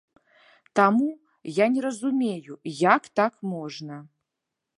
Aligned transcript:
Таму, 0.79 1.09
я 1.57 1.65
не 1.75 1.81
разумею, 1.87 2.53
як 2.89 3.01
так 3.21 3.33
можна. 3.53 3.95